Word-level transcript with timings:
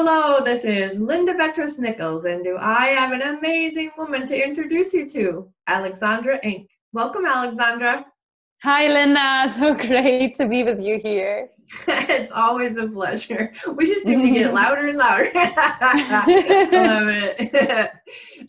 Hello, 0.00 0.38
this 0.44 0.62
is 0.62 1.00
Linda 1.00 1.34
Betros 1.34 1.76
Nichols, 1.76 2.24
and 2.24 2.44
do 2.44 2.56
I 2.56 2.90
have 2.90 3.10
an 3.10 3.20
amazing 3.20 3.90
woman 3.98 4.28
to 4.28 4.46
introduce 4.48 4.94
you 4.94 5.08
to? 5.08 5.52
Alexandra 5.66 6.38
Inc. 6.44 6.68
Welcome, 6.92 7.26
Alexandra. 7.26 8.06
Hi, 8.62 8.86
Linda. 8.86 9.50
So 9.58 9.74
great 9.74 10.34
to 10.34 10.46
be 10.46 10.62
with 10.62 10.80
you 10.80 11.00
here. 11.00 11.48
it's 11.88 12.30
always 12.30 12.76
a 12.76 12.86
pleasure. 12.86 13.52
We 13.74 13.92
just 13.92 14.06
seem 14.06 14.22
to 14.22 14.30
get 14.30 14.54
louder 14.60 14.86
and 14.86 14.98
louder. 14.98 15.32
Love 15.34 17.08
it. 17.08 17.90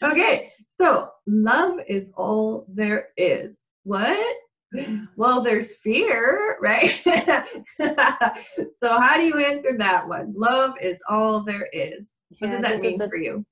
okay, 0.04 0.54
so 0.68 1.10
love 1.26 1.80
is 1.88 2.12
all 2.16 2.68
there 2.68 3.08
is. 3.18 3.58
What? 3.86 4.36
Well, 5.16 5.42
there's 5.44 5.76
fear, 5.78 6.58
right? 6.62 6.92
so, 7.04 9.00
how 9.00 9.16
do 9.18 9.24
you 9.24 9.38
answer 9.38 9.76
that 9.78 10.08
one? 10.08 10.34
Love 10.36 10.74
is 10.82 10.98
all 11.10 11.44
there 11.44 11.68
is. 11.74 12.10
What 12.38 12.52
Yeah, 12.52 12.62
does 12.62 12.72
that 12.72 12.80
mean 12.82 13.02
a- 13.02 13.08
for 13.10 13.16
you? 13.18 13.46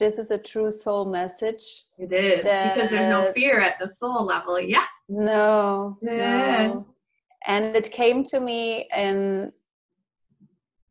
This 0.00 0.18
is 0.18 0.30
a 0.32 0.38
true 0.38 0.70
soul 0.72 1.04
message. 1.04 1.62
It 1.98 2.12
is 2.12 2.38
because 2.38 2.90
there's 2.90 3.08
no 3.10 3.32
fear 3.34 3.60
at 3.60 3.78
the 3.78 3.88
soul 3.88 4.24
level. 4.24 4.60
Yeah. 4.60 4.84
No, 5.08 5.96
Yeah. 6.02 6.66
no. 6.68 6.86
And 7.46 7.76
it 7.76 7.90
came 7.92 8.24
to 8.24 8.40
me 8.40 8.88
in 8.96 9.52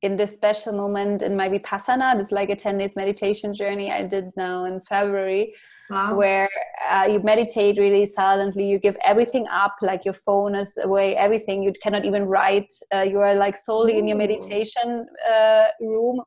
in 0.04 0.16
this 0.16 0.34
special 0.34 0.74
moment 0.74 1.24
in 1.24 1.36
my 1.36 1.50
vipassana. 1.50 2.16
This 2.18 2.32
like 2.32 2.50
a 2.50 2.56
10 2.56 2.78
days 2.78 2.96
meditation 2.96 3.54
journey 3.54 3.92
I 3.92 4.04
did 4.04 4.26
now 4.38 4.64
in 4.66 4.80
February. 4.82 5.54
Wow. 5.90 6.16
where 6.18 6.50
uh, 6.92 7.06
you 7.10 7.22
meditate 7.24 7.78
really 7.78 8.06
silently 8.06 8.66
you 8.68 8.78
give 8.78 8.98
everything 9.06 9.48
up 9.48 9.76
like 9.82 10.04
your 10.04 10.16
phone 10.26 10.54
is 10.54 10.78
away 10.84 11.16
everything. 11.16 11.64
You 11.64 11.72
cannot 11.82 12.04
even 12.04 12.24
write 12.26 12.72
uh, 12.94 13.04
you 13.04 13.20
are 13.20 13.36
like 13.36 13.56
solely 13.56 13.98
in 13.98 14.06
your 14.08 14.18
meditation 14.18 15.06
uh, 15.34 15.66
room 15.80 16.22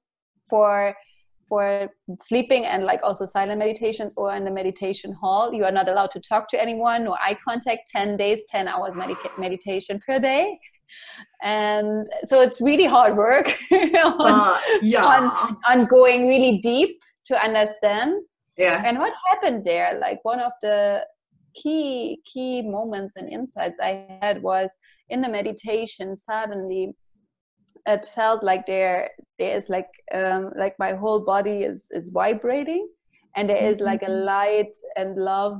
for 0.48 0.94
for 1.48 1.90
sleeping 2.20 2.64
and 2.64 2.84
like 2.84 3.00
also 3.02 3.26
silent 3.26 3.58
meditations 3.58 4.14
or 4.16 4.34
in 4.34 4.44
the 4.44 4.50
meditation 4.50 5.12
hall. 5.12 5.52
You 5.52 5.64
are 5.64 5.72
not 5.72 5.88
allowed 5.88 6.12
to 6.12 6.20
talk 6.20 6.48
to 6.50 6.62
anyone 6.62 7.04
no 7.04 7.14
eye 7.22 7.36
contact 7.44 7.82
10 7.88 8.16
days 8.16 8.44
10 8.48 8.66
hours 8.68 8.96
medica- 8.96 9.30
meditation 9.38 10.00
per 10.06 10.18
day. 10.20 10.58
And 11.42 12.06
so 12.24 12.40
it's 12.40 12.60
really 12.60 12.86
hard 12.86 13.16
work 13.16 13.54
on, 13.72 14.32
Uh, 14.32 14.58
yeah. 14.80 15.04
on 15.04 15.56
on 15.68 15.86
going 15.86 16.28
really 16.28 16.60
deep 16.62 16.98
to 17.26 17.34
understand 17.44 18.14
yeah. 18.60 18.82
and 18.86 18.98
what 19.02 19.12
happened 19.30 19.64
there 19.64 19.90
like 20.06 20.20
one 20.32 20.40
of 20.48 20.52
the 20.66 20.78
key 21.60 22.20
key 22.30 22.62
moments 22.76 23.16
and 23.16 23.28
insights 23.38 23.78
i 23.90 23.92
had 24.22 24.36
was 24.50 24.68
in 25.08 25.20
the 25.24 25.28
meditation 25.38 26.08
suddenly 26.16 26.84
it 27.86 28.04
felt 28.14 28.40
like 28.50 28.64
there 28.66 29.10
there 29.38 29.54
is 29.56 29.68
like 29.76 29.90
um 30.18 30.42
like 30.62 30.74
my 30.78 30.92
whole 31.02 31.22
body 31.34 31.56
is 31.70 31.80
is 31.98 32.10
vibrating 32.22 32.84
and 33.36 33.48
there 33.48 33.64
is 33.70 33.80
like 33.90 34.02
a 34.02 34.10
Mhm. 34.10 34.24
light 34.34 34.74
and 34.98 35.16
love 35.32 35.56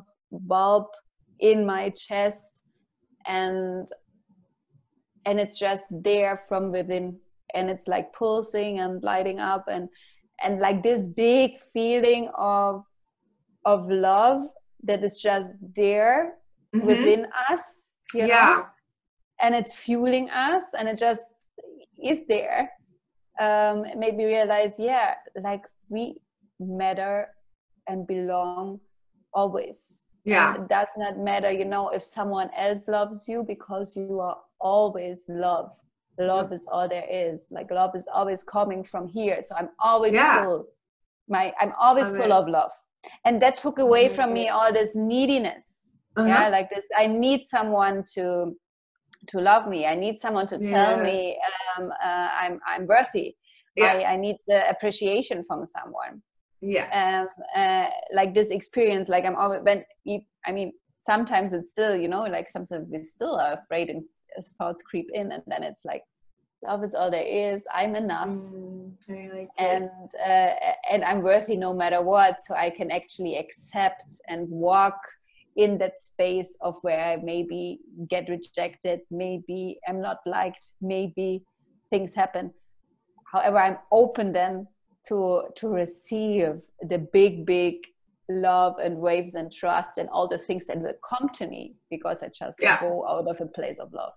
bulb 0.53 0.87
in 1.51 1.59
my 1.75 1.85
chest 2.07 2.53
and 3.27 3.89
and 5.27 5.39
it's 5.43 5.59
just 5.59 5.87
there 5.91 6.37
from 6.49 6.71
within 6.73 7.19
and 7.55 7.71
it's 7.71 7.89
like 7.89 8.13
pulsing 8.13 8.81
and 8.81 9.03
lighting 9.03 9.39
up 9.41 9.65
and 9.69 9.89
and 10.43 10.61
like 10.61 10.83
this 10.83 11.07
big 11.09 11.51
feeling 11.73 12.31
of 12.37 12.85
of 13.65 13.89
love 13.91 14.49
that 14.83 15.03
is 15.05 15.21
just 15.21 15.57
there 15.77 16.35
Mhm. 16.75 16.85
within 16.85 17.27
us 17.49 17.93
you 18.15 18.23
know? 18.23 18.29
Yeah. 18.29 18.65
and 19.41 19.55
it's 19.55 19.75
fueling 19.75 20.29
us 20.31 20.75
and 20.75 20.89
it 20.89 20.99
just 20.99 21.23
is 22.03 22.27
there. 22.27 22.71
Um 23.39 23.85
it 23.85 23.97
made 23.99 24.17
me 24.17 24.25
realize 24.27 24.79
yeah 24.79 25.15
like 25.43 25.65
we 25.91 26.21
matter 26.59 27.29
and 27.89 28.07
belong 28.07 28.81
always. 29.33 30.01
Yeah. 30.25 30.55
and 30.55 30.63
it 30.65 30.69
does 30.69 30.89
not 30.97 31.19
matter 31.19 31.51
you 31.51 31.65
know 31.65 31.89
if 31.91 32.03
someone 32.03 32.51
else 32.57 32.89
loves 32.89 33.27
you 33.29 33.43
because 33.43 33.97
you 33.97 34.21
are 34.21 34.39
always 34.61 35.27
love. 35.29 35.71
Love 36.19 36.53
is 36.53 36.67
all 36.71 36.87
there 36.89 37.09
is. 37.09 37.49
Like 37.51 37.71
love 37.71 37.95
is 37.97 38.07
always 38.13 38.43
coming 38.43 38.83
from 38.85 39.07
here. 39.09 39.41
So 39.43 39.55
i'm 39.57 39.71
always 39.79 40.15
Yeah. 40.15 40.45
full. 40.45 40.67
My 41.29 41.53
i'm 41.61 41.73
always 41.79 42.11
full 42.19 42.33
of 42.33 42.49
love 42.49 42.73
and 43.25 43.41
that 43.43 43.57
took 43.57 43.79
away 43.79 44.09
from 44.09 44.33
me 44.33 44.49
all 44.49 44.73
this 44.73 44.93
neediness 44.95 45.67
Uh-huh. 46.17 46.29
yeah 46.29 46.49
like 46.49 46.69
this 46.71 46.87
i 47.03 47.07
need 47.07 47.41
someone 47.45 47.97
to 48.15 48.25
to 49.29 49.37
love 49.51 49.65
me 49.69 49.87
i 49.87 49.95
need 49.95 50.17
someone 50.19 50.47
to 50.47 50.59
tell 50.59 50.93
me 51.09 51.39
um, 51.79 51.85
uh, 52.09 52.29
i'm 52.43 52.55
i'm 52.67 52.87
worthy 52.87 53.29
Yeah. 53.77 53.93
I, 53.93 54.05
I 54.13 54.17
need 54.17 54.37
the 54.51 54.61
appreciation 54.75 55.45
from 55.49 55.65
someone 55.77 56.15
Yeah. 56.77 56.89
um, 57.01 57.29
uh, 57.63 57.89
like 58.19 58.35
this 58.35 58.51
experience 58.59 59.09
like 59.09 59.25
i'm 59.29 59.37
always 59.43 59.63
when 59.69 59.85
i 60.49 60.53
mean 60.53 60.73
sometimes 60.99 61.53
it's 61.57 61.71
still 61.71 61.95
you 62.03 62.09
know 62.09 62.25
like 62.37 62.49
sometimes 62.49 62.87
we 62.93 63.03
still 63.03 63.35
are 63.45 63.55
afraid 63.61 63.89
and 63.93 64.05
thoughts 64.59 64.83
creep 64.83 65.09
in 65.21 65.27
and 65.33 65.43
then 65.53 65.63
it's 65.63 65.85
like 65.93 66.03
love 66.63 66.85
is 66.85 66.95
all 66.95 67.11
there 67.11 67.23
is. 67.25 67.65
I'm 67.75 67.95
enough. 67.97 68.29
Mm, 68.29 68.93
like 69.35 69.49
and 69.59 69.91
uh, 70.25 70.53
and 70.91 71.05
i'm 71.05 71.23
worthy 71.23 71.57
no 71.57 71.73
matter 71.75 72.03
what. 72.03 72.41
So 72.43 72.55
i 72.55 72.71
can 72.71 72.91
actually 72.91 73.37
accept 73.37 74.05
and 74.29 74.49
walk 74.49 74.99
in 75.57 75.79
that 75.79 75.99
space 75.99 76.57
of 76.61 76.77
where 76.83 77.01
i 77.01 77.17
maybe 77.17 77.81
get 78.09 78.29
rejected 78.29 79.01
maybe 79.11 79.79
i'm 79.89 80.01
not 80.01 80.19
liked 80.27 80.65
maybe 80.81 81.43
things 81.91 82.15
happen. 82.15 82.53
However 83.33 83.59
i'm 83.59 83.79
open 83.91 84.33
then 84.33 84.67
to 85.09 85.45
to 85.57 85.69
receive 85.69 86.61
the 86.89 86.99
big 86.99 87.47
big 87.47 87.75
love 88.29 88.75
and 88.79 88.99
waves 88.99 89.35
and 89.35 89.51
trust 89.51 89.99
and 89.99 90.09
all 90.11 90.29
the 90.29 90.39
things 90.39 90.67
that 90.67 90.79
will 90.81 90.95
come 91.09 91.29
to 91.31 91.47
me 91.49 91.75
because 91.91 92.23
i 92.23 92.29
just 92.29 92.59
Yeah. 92.63 92.79
go 92.81 93.05
out 93.09 93.27
of 93.27 93.41
a 93.41 93.47
place 93.47 93.79
of 93.79 93.93
love 93.93 94.13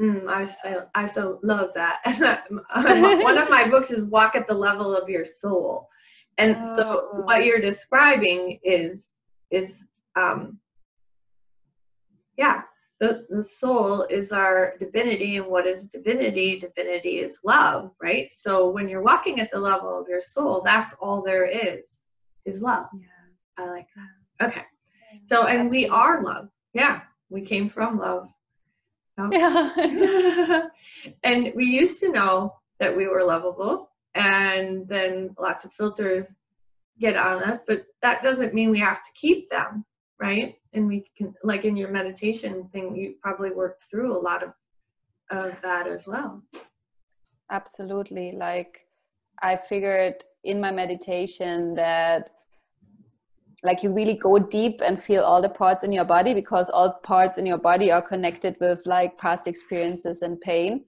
Mm, 0.00 0.28
I 0.28 0.46
so 0.62 0.86
I 0.94 1.06
so 1.06 1.38
love 1.42 1.70
that. 1.74 2.00
One 3.22 3.38
of 3.38 3.48
my 3.48 3.68
books 3.68 3.90
is 3.90 4.04
Walk 4.04 4.34
at 4.34 4.48
the 4.48 4.54
Level 4.54 4.96
of 4.96 5.08
Your 5.08 5.24
Soul, 5.24 5.88
and 6.38 6.56
so 6.76 7.10
Oh. 7.12 7.20
what 7.22 7.44
you're 7.44 7.60
describing 7.60 8.58
is 8.64 9.10
is 9.50 9.84
um 10.16 10.58
yeah 12.36 12.62
the 13.00 13.24
the 13.28 13.44
soul 13.44 14.02
is 14.04 14.32
our 14.32 14.74
divinity, 14.80 15.36
and 15.36 15.46
what 15.46 15.66
is 15.66 15.84
divinity? 15.88 16.58
Divinity 16.58 17.18
is 17.20 17.38
love, 17.44 17.92
right? 18.02 18.30
So 18.32 18.70
when 18.70 18.88
you're 18.88 19.02
walking 19.02 19.40
at 19.40 19.50
the 19.52 19.60
level 19.60 19.96
of 20.00 20.08
your 20.08 20.20
soul, 20.20 20.62
that's 20.64 20.94
all 21.00 21.22
there 21.22 21.46
is 21.46 22.02
is 22.44 22.60
love. 22.62 22.86
Yeah. 22.94 23.64
I 23.64 23.70
like 23.70 23.86
that. 23.96 24.46
Okay, 24.48 24.64
so 25.24 25.46
and 25.46 25.70
we 25.70 25.86
are 25.88 26.22
love. 26.22 26.48
Yeah, 26.72 27.02
we 27.30 27.42
came 27.42 27.68
from 27.68 27.98
love. 27.98 28.28
Yep. 29.18 29.28
yeah. 29.32 30.62
And 31.24 31.52
we 31.54 31.64
used 31.66 32.00
to 32.00 32.10
know 32.10 32.56
that 32.80 32.96
we 32.96 33.06
were 33.06 33.22
lovable 33.22 33.90
and 34.14 34.88
then 34.88 35.34
lots 35.38 35.64
of 35.64 35.72
filters 35.72 36.26
get 37.00 37.16
on 37.16 37.42
us 37.42 37.60
but 37.66 37.86
that 38.02 38.22
doesn't 38.22 38.54
mean 38.54 38.70
we 38.70 38.78
have 38.78 39.02
to 39.04 39.10
keep 39.14 39.50
them 39.50 39.84
right? 40.20 40.54
And 40.72 40.86
we 40.86 41.04
can 41.16 41.34
like 41.42 41.64
in 41.64 41.76
your 41.76 41.90
meditation 41.90 42.68
thing 42.72 42.94
you 42.94 43.14
probably 43.22 43.50
worked 43.50 43.84
through 43.90 44.16
a 44.16 44.20
lot 44.20 44.42
of 44.42 44.52
of 45.30 45.54
that 45.62 45.86
as 45.86 46.06
well. 46.06 46.42
Absolutely. 47.50 48.32
Like 48.32 48.86
i 49.42 49.56
figured 49.56 50.24
in 50.44 50.60
my 50.60 50.70
meditation 50.70 51.74
that 51.74 52.30
like 53.64 53.82
you 53.82 53.92
really 53.92 54.14
go 54.14 54.38
deep 54.38 54.80
and 54.84 55.00
feel 55.00 55.22
all 55.24 55.40
the 55.42 55.48
parts 55.48 55.82
in 55.82 55.90
your 55.90 56.04
body 56.04 56.34
because 56.34 56.68
all 56.70 56.92
parts 57.02 57.38
in 57.38 57.46
your 57.46 57.58
body 57.58 57.90
are 57.90 58.02
connected 58.02 58.56
with 58.60 58.80
like 58.84 59.16
past 59.18 59.46
experiences 59.46 60.22
and 60.22 60.40
pain. 60.40 60.84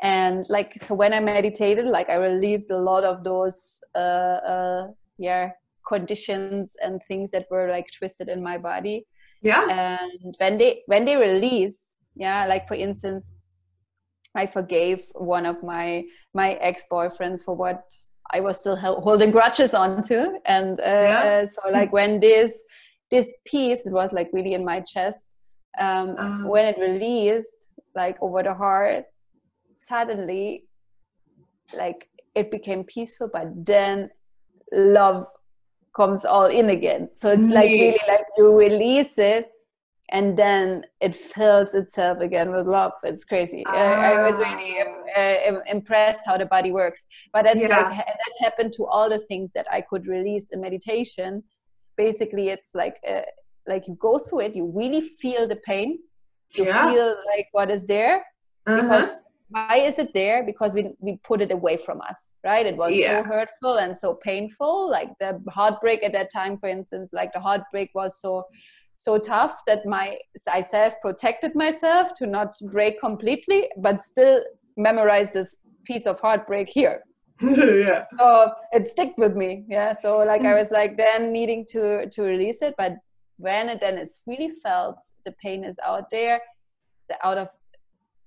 And 0.00 0.46
like 0.48 0.74
so 0.80 0.94
when 0.94 1.12
i 1.12 1.18
meditated 1.18 1.86
like 1.86 2.08
i 2.08 2.14
released 2.14 2.70
a 2.70 2.78
lot 2.78 3.02
of 3.02 3.24
those 3.24 3.80
uh, 3.96 4.38
uh 4.54 4.86
yeah 5.18 5.50
conditions 5.88 6.76
and 6.80 7.02
things 7.08 7.32
that 7.32 7.46
were 7.50 7.68
like 7.68 7.90
twisted 7.90 8.28
in 8.28 8.40
my 8.40 8.58
body. 8.58 9.06
Yeah. 9.42 9.66
And 9.68 10.36
when 10.38 10.56
they 10.56 10.82
when 10.86 11.04
they 11.04 11.16
release 11.16 11.88
yeah 12.18 12.46
like 12.46 12.66
for 12.68 12.74
instance 12.74 13.32
i 14.34 14.44
forgave 14.44 15.04
one 15.14 15.46
of 15.46 15.62
my 15.62 16.04
my 16.34 16.54
ex-boyfriends 16.54 17.44
for 17.44 17.54
what 17.54 17.82
i 18.30 18.40
was 18.40 18.60
still 18.60 18.76
holding 18.76 19.30
grudges 19.30 19.74
on 19.74 20.02
to 20.02 20.38
and 20.46 20.80
uh, 20.80 20.82
Yeah. 20.84 21.20
uh, 21.42 21.46
so 21.46 21.60
like 21.70 21.92
when 21.92 22.20
this 22.20 22.50
this 23.10 23.32
piece 23.46 23.86
it 23.86 23.92
was 23.92 24.12
like 24.12 24.28
really 24.32 24.54
in 24.54 24.64
my 24.64 24.80
chest 24.80 25.32
um 25.78 26.08
Um. 26.18 26.44
when 26.48 26.64
it 26.66 26.76
released 26.78 27.60
like 27.94 28.16
over 28.20 28.42
the 28.42 28.54
heart 28.54 29.04
suddenly 29.76 30.64
like 31.74 32.08
it 32.34 32.50
became 32.50 32.84
peaceful 32.84 33.28
but 33.32 33.48
then 33.64 34.10
love 34.72 35.26
comes 35.96 36.24
all 36.24 36.46
in 36.46 36.70
again 36.70 37.08
so 37.14 37.30
it's 37.32 37.50
like 37.58 37.70
really 37.70 38.00
like 38.08 38.26
you 38.36 38.56
release 38.56 39.18
it 39.18 39.50
and 40.10 40.36
then 40.38 40.84
it 41.00 41.14
fills 41.14 41.74
itself 41.74 42.18
again 42.20 42.50
with 42.50 42.66
love 42.66 42.92
it's 43.02 43.24
crazy 43.24 43.64
I, 43.66 44.12
I 44.12 44.28
was 44.30 44.38
really 44.38 44.80
Ah. 44.80 44.97
Uh, 45.16 45.60
impressed 45.66 46.20
how 46.26 46.36
the 46.36 46.46
body 46.46 46.72
works 46.72 47.06
but 47.32 47.42
that's 47.42 47.60
yeah. 47.60 47.68
like 47.68 47.96
that 47.96 48.34
happened 48.40 48.72
to 48.72 48.86
all 48.86 49.08
the 49.08 49.18
things 49.18 49.52
that 49.52 49.66
i 49.70 49.80
could 49.80 50.06
release 50.06 50.50
in 50.50 50.60
meditation 50.60 51.42
basically 51.96 52.48
it's 52.48 52.74
like 52.74 52.96
uh, 53.08 53.22
like 53.66 53.86
you 53.88 53.96
go 54.00 54.18
through 54.18 54.40
it 54.40 54.54
you 54.54 54.70
really 54.74 55.00
feel 55.00 55.46
the 55.46 55.56
pain 55.56 55.98
you 56.54 56.64
yeah. 56.64 56.90
feel 56.90 57.16
like 57.34 57.48
what 57.52 57.70
is 57.70 57.86
there 57.86 58.24
uh-huh. 58.66 58.80
because 58.80 59.10
why 59.50 59.76
is 59.76 59.98
it 59.98 60.12
there 60.12 60.44
because 60.44 60.74
we 60.74 60.90
we 61.00 61.18
put 61.24 61.40
it 61.40 61.50
away 61.50 61.76
from 61.76 62.00
us 62.02 62.34
right 62.44 62.66
it 62.66 62.76
was 62.76 62.94
yeah. 62.94 63.22
so 63.22 63.28
hurtful 63.28 63.76
and 63.78 63.96
so 63.96 64.14
painful 64.14 64.90
like 64.90 65.10
the 65.20 65.40
heartbreak 65.48 66.02
at 66.02 66.12
that 66.12 66.30
time 66.32 66.58
for 66.58 66.68
instance 66.68 67.10
like 67.12 67.32
the 67.32 67.40
heartbreak 67.40 67.90
was 67.94 68.20
so 68.20 68.44
so 68.98 69.16
tough 69.16 69.62
that 69.64 69.86
my 69.86 70.18
I 70.52 70.60
self 70.60 71.00
protected 71.00 71.54
myself 71.54 72.14
to 72.14 72.26
not 72.26 72.56
break 72.72 72.98
completely, 73.00 73.68
but 73.78 74.02
still 74.02 74.42
memorize 74.78 75.32
this 75.32 75.56
piece 75.84 76.06
of 76.06 76.18
heartbreak 76.20 76.68
here. 76.68 77.02
yeah. 77.40 78.04
So 78.18 78.52
it 78.72 78.88
stick 78.88 79.12
with 79.18 79.36
me. 79.36 79.64
Yeah. 79.68 79.92
So 79.92 80.18
like 80.18 80.42
I 80.42 80.54
mm. 80.54 80.58
was 80.58 80.70
like 80.70 80.96
then 80.96 81.32
needing 81.32 81.66
to 81.72 82.08
to 82.08 82.22
release 82.22 82.62
it, 82.62 82.74
but 82.78 82.94
when 83.36 83.68
it 83.68 83.80
then 83.80 83.98
is 83.98 84.20
really 84.26 84.50
felt, 84.50 84.96
the 85.24 85.32
pain 85.42 85.64
is 85.64 85.78
out 85.84 86.10
there, 86.10 86.40
the 87.08 87.16
out 87.26 87.38
of 87.38 87.48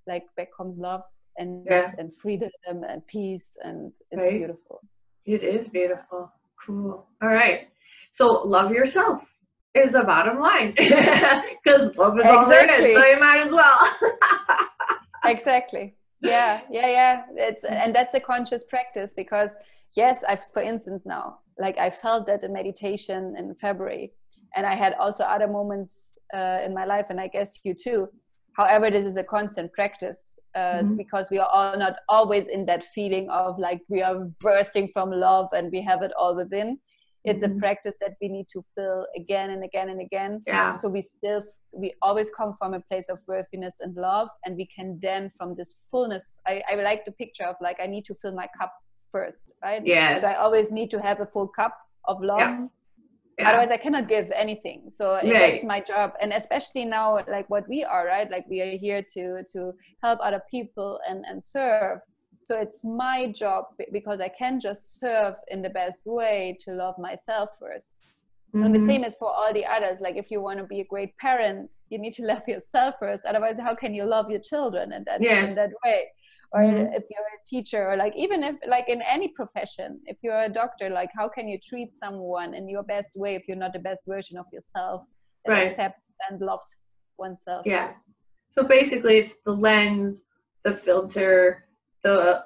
like 0.08 0.24
back 0.38 0.48
comes 0.56 0.78
love 0.78 1.02
and 1.38 1.66
yeah. 1.66 1.92
and 1.98 2.14
freedom 2.14 2.50
and 2.66 3.06
peace 3.08 3.52
and 3.64 3.92
it's 4.12 4.22
right. 4.22 4.32
beautiful. 4.32 4.82
It 5.26 5.44
is 5.44 5.68
beautiful. 5.68 6.32
Cool. 6.66 7.06
All 7.22 7.30
right. 7.30 7.68
So 8.12 8.42
love 8.44 8.72
yourself 8.72 9.22
is 9.74 9.92
the 9.92 10.04
bottom 10.04 10.40
line 10.40 10.74
because 10.78 11.96
love 11.96 12.18
is 12.18 12.26
exactly. 12.26 12.30
all 12.30 12.50
there 12.50 12.82
is 12.82 12.96
so 12.96 13.06
you 13.06 13.20
might 13.20 13.42
as 13.42 13.52
well 13.52 13.98
exactly 15.26 15.96
yeah 16.22 16.62
yeah 16.70 16.88
yeah. 16.88 17.24
It's 17.36 17.64
and 17.64 17.96
that's 17.96 18.14
a 18.14 18.20
conscious 18.20 18.64
practice 18.64 19.14
because 19.16 19.52
yes 19.96 20.24
i've 20.28 20.44
for 20.54 20.62
instance 20.62 21.04
now 21.06 21.40
like 21.58 21.78
i 21.78 21.90
felt 21.90 22.26
that 22.28 22.44
in 22.44 22.54
meditation 22.54 23.36
in 23.38 23.54
february 23.56 24.14
and 24.56 24.66
i 24.66 24.76
had 24.76 24.94
also 24.94 25.24
other 25.24 25.48
moments 25.48 26.18
uh, 26.34 26.60
in 26.64 26.74
my 26.74 26.86
life 26.86 27.08
and 27.10 27.20
i 27.20 27.28
guess 27.28 27.60
you 27.64 27.74
too. 27.74 28.08
However 28.58 28.92
this 28.92 29.06
is 29.06 29.16
a 29.16 29.24
constant 29.24 29.72
practice 29.72 30.38
uh, 30.56 30.60
mm-hmm. 30.60 30.96
because 30.98 31.32
we 31.32 31.40
are 31.40 31.48
all 31.48 31.78
not 31.78 31.96
always 32.10 32.48
in 32.48 32.66
that 32.66 32.84
feeling 32.84 33.30
of 33.30 33.58
like 33.58 33.82
we 33.88 34.02
are 34.02 34.26
bursting 34.42 34.90
from 34.90 35.10
love 35.10 35.48
and 35.54 35.72
we 35.72 35.82
have 35.82 36.02
it 36.02 36.12
all 36.20 36.36
within 36.36 36.78
it's 37.24 37.44
mm-hmm. 37.44 37.58
a 37.58 37.60
practice 37.60 37.98
that 38.02 38.16
we 38.22 38.28
need 38.28 38.48
to 38.52 38.64
fill 38.76 39.06
again 39.16 39.52
and 39.52 39.64
again 39.64 39.90
and 39.90 40.02
again 40.02 40.42
yeah 40.48 40.74
so 40.76 40.90
we 40.90 41.02
still 41.02 41.42
we 41.74 41.94
always 42.02 42.30
come 42.32 42.56
from 42.60 42.74
a 42.74 42.80
place 42.80 43.10
of 43.10 43.20
worthiness 43.28 43.78
and 43.80 43.96
love 43.96 44.28
and 44.46 44.56
we 44.56 44.66
can 44.66 45.00
then 45.02 45.30
from 45.30 45.56
this 45.56 45.76
fullness 45.90 46.40
i, 46.48 46.62
I 46.72 46.76
like 46.76 47.06
the 47.06 47.12
picture 47.12 47.46
of 47.46 47.56
like 47.62 47.78
i 47.82 47.88
need 47.88 48.06
to 48.06 48.16
fill 48.16 48.34
my 48.34 48.48
cup 48.58 48.74
first 49.12 49.46
right 49.64 49.86
yes 49.86 50.22
so 50.22 50.28
i 50.28 50.36
always 50.36 50.72
need 50.72 50.90
to 50.92 51.02
have 51.02 51.20
a 51.20 51.26
full 51.26 51.48
cup 51.48 51.78
of 52.06 52.22
love 52.22 52.40
yeah. 52.40 52.66
Yeah. 53.38 53.50
otherwise 53.50 53.72
i 53.72 53.78
cannot 53.78 54.10
give 54.10 54.32
anything 54.36 54.90
so 54.90 55.14
right. 55.14 55.32
that's 55.32 55.64
my 55.64 55.82
job 55.82 56.14
and 56.22 56.34
especially 56.34 56.86
now 56.86 57.20
like 57.28 57.50
what 57.50 57.68
we 57.70 57.84
are 57.84 58.06
right 58.06 58.30
like 58.30 58.46
we 58.50 58.62
are 58.62 58.78
here 58.78 59.04
to 59.14 59.44
to 59.54 59.74
help 60.04 60.20
other 60.22 60.42
people 60.50 61.00
and 61.08 61.26
and 61.26 61.44
serve 61.44 62.00
so 62.44 62.60
it's 62.60 62.84
my 62.84 63.32
job 63.32 63.66
because 63.92 64.20
i 64.22 64.30
can 64.30 64.60
just 64.60 65.00
serve 65.00 65.36
in 65.50 65.62
the 65.62 65.70
best 65.70 66.06
way 66.06 66.58
to 66.60 66.74
love 66.74 66.98
myself 66.98 67.50
1st 67.62 67.96
mm-hmm. 68.56 68.64
and 68.64 68.76
the 68.76 68.80
mm-hmm. 68.80 68.88
same 68.88 69.04
is 69.04 69.16
for 69.16 69.32
all 69.32 69.54
the 69.54 69.66
others 69.66 70.02
like 70.02 70.16
if 70.16 70.32
you 70.32 70.42
want 70.42 70.60
to 70.60 70.66
be 70.66 70.82
a 70.82 70.86
great 70.86 71.16
parent 71.18 71.78
you 71.90 71.98
need 71.98 72.14
to 72.14 72.24
love 72.32 72.42
yourself 72.48 72.96
first 73.00 73.26
otherwise 73.26 73.60
how 73.60 73.76
can 73.76 73.94
you 73.94 74.04
love 74.04 74.30
your 74.30 74.40
children 74.40 74.92
in 74.92 75.04
that 75.06 75.22
yeah. 75.22 75.46
in 75.46 75.56
that 75.56 75.72
way 75.86 76.08
or 76.54 76.62
mm-hmm. 76.62 76.94
if 76.94 77.04
you're 77.10 77.22
a 77.22 77.46
teacher 77.46 77.90
or 77.90 77.96
like 77.96 78.14
even 78.16 78.44
if 78.44 78.56
like 78.68 78.90
in 78.90 79.02
any 79.02 79.30
profession 79.30 80.00
if 80.06 80.18
you're 80.22 80.44
a 80.44 80.50
doctor 80.50 80.90
like 80.90 81.10
how 81.16 81.28
can 81.28 81.48
you 81.48 81.58
treat 81.58 81.94
someone 81.96 82.54
in 82.54 82.68
your 82.68 82.84
best 82.84 83.16
way 83.16 83.36
if 83.36 83.48
you're 83.48 83.58
not 83.58 83.74
the 83.74 83.80
best 83.80 84.04
version 84.08 84.38
of 84.38 84.46
yourself 84.52 85.06
that 85.46 85.54
right. 85.54 85.68
accepts 85.68 86.08
and 86.30 86.42
loves 86.42 86.76
oneself 87.18 87.66
yeah 87.66 87.94
so 88.54 88.64
basically 88.64 89.18
it's 89.18 89.34
the 89.46 89.52
lens 89.52 90.22
the 90.64 90.74
filter 90.74 91.66
the 92.04 92.46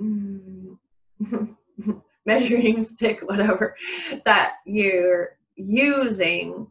mm, 0.00 0.76
measuring 2.26 2.84
stick, 2.84 3.20
whatever, 3.22 3.76
that 4.24 4.54
you're 4.64 5.36
using 5.56 6.66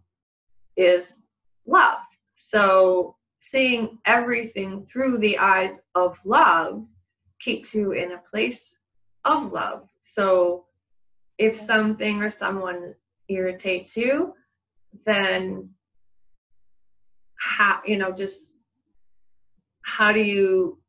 is 0.78 1.18
love. 1.66 2.00
So 2.36 3.16
seeing 3.40 4.00
everything 4.06 4.88
through 4.92 5.20
the 5.20 5.38
eyes 5.38 5.80
of 5.96 6.18
love 6.26 6.86
keeps 7.40 7.74
you 7.74 7.92
in 7.92 8.12
a 8.12 8.22
place 8.32 8.78
of 9.24 9.52
love. 9.52 9.88
So 10.04 10.66
if 11.38 11.56
something 11.56 12.22
or 12.22 12.30
someone 12.30 12.96
irritates 13.28 13.98
you, 13.98 14.34
then 15.06 15.70
how 17.38 17.82
you 17.86 17.98
know 17.98 18.12
just 18.12 18.54
how 19.84 20.12
do 20.12 20.22
you 20.22 20.80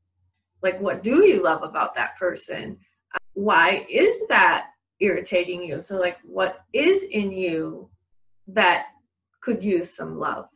like, 0.62 0.81
what 0.81 1.03
do 1.03 1.26
you 1.26 1.43
love 1.43 1.62
about 1.62 1.94
that 1.94 2.17
person? 2.17 2.79
Why 3.35 3.87
is 3.88 4.23
that 4.29 4.69
irritating 5.00 5.62
you? 5.62 5.81
So, 5.81 5.99
like, 5.99 6.19
what 6.25 6.64
is 6.73 7.03
in 7.03 7.32
you 7.32 7.88
that 8.49 8.87
could 9.41 9.62
use 9.62 9.94
some 9.94 10.19
love? 10.19 10.49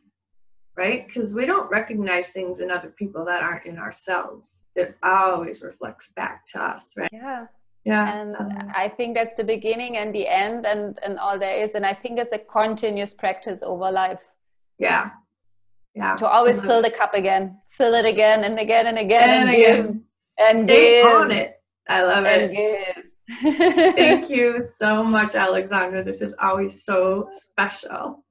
Right? 0.75 1.05
Because 1.05 1.33
we 1.33 1.45
don't 1.45 1.69
recognize 1.69 2.27
things 2.27 2.59
in 2.59 2.71
other 2.71 2.89
people 2.89 3.25
that 3.25 3.43
aren't 3.43 3.65
in 3.65 3.77
ourselves. 3.77 4.61
It 4.75 4.97
always 5.03 5.61
reflects 5.61 6.11
back 6.15 6.45
to 6.47 6.63
us, 6.63 6.93
right? 6.97 7.09
Yeah 7.11 7.47
yeah 7.83 8.21
and 8.21 8.35
um, 8.35 8.71
i 8.75 8.87
think 8.87 9.15
that's 9.15 9.35
the 9.35 9.43
beginning 9.43 9.97
and 9.97 10.13
the 10.13 10.27
end 10.27 10.65
and 10.65 10.99
and 11.03 11.17
all 11.17 11.39
there 11.39 11.57
is 11.57 11.73
and 11.73 11.85
i 11.85 11.93
think 11.93 12.19
it's 12.19 12.33
a 12.33 12.37
continuous 12.37 13.13
practice 13.13 13.63
over 13.63 13.89
life 13.91 14.29
yeah 14.77 15.09
yeah. 15.95 16.15
To 16.15 16.27
always 16.27 16.61
fill 16.61 16.81
the 16.81 16.91
cup 16.91 17.13
again. 17.13 17.57
Fill 17.69 17.93
it 17.95 18.05
again 18.05 18.43
and 18.43 18.59
again 18.59 18.87
and 18.87 18.97
again 18.97 19.29
and, 19.29 19.49
and 19.49 19.49
again. 19.49 19.85
give, 19.85 19.95
and 20.37 20.69
Stay 20.69 21.01
give. 21.01 21.05
on 21.05 21.31
it. 21.31 21.61
I 21.87 22.03
love 22.03 22.25
and 22.25 22.51
it. 22.51 22.95
give. 22.95 23.05
thank 23.95 24.29
you 24.29 24.67
so 24.81 25.03
much 25.03 25.35
alexandra. 25.35 26.03
This 26.03 26.21
is 26.21 26.33
always 26.39 26.83
so 26.83 27.29
special. 27.41 28.25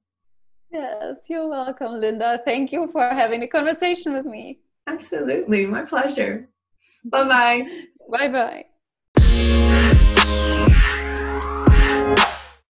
Yes 0.71 1.17
you're 1.29 1.47
welcome 1.47 1.99
linda. 1.99 2.39
Thank 2.45 2.71
you 2.71 2.89
for 2.91 3.07
having 3.09 3.43
a 3.43 3.47
conversation 3.47 4.13
with 4.13 4.25
me. 4.25 4.59
Absolutely. 4.87 5.65
My 5.65 5.83
pleasure. 5.83 6.49
Bye 7.05 7.27
bye 7.27 7.67
bye 8.09 8.63
bye 9.17 10.75